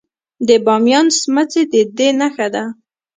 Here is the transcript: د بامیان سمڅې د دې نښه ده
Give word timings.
د 0.47 0.49
بامیان 0.65 1.07
سمڅې 1.19 1.61
د 1.73 1.75
دې 1.97 2.09
نښه 2.19 2.47
ده 2.53 2.63